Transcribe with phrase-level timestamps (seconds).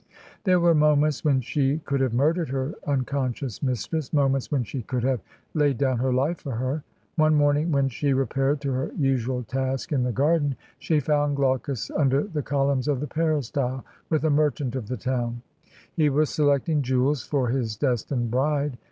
[0.45, 5.03] There were moments when she could have murdered her unconscious mistress, moments when she could
[5.03, 5.21] have
[5.53, 6.83] laid down her life for her....
[7.17, 10.55] One morning when she repaired to her usual task in the garden...
[10.79, 15.43] she found Glaucus under the columns of the peristyle, with a merchant of the town;
[15.93, 18.79] he was selecting jewels for his destined bride.